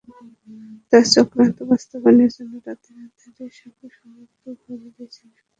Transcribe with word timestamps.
তারা 0.89 1.05
চক্রান্ত 1.15 1.57
বাস্তবায়নের 1.69 2.31
জন্য 2.37 2.53
রাতের 2.65 2.95
আঁধারকে 3.03 3.45
সর্বসম্মতভাবে 3.57 4.55
বেছে 4.97 5.23
নেয়। 5.27 5.43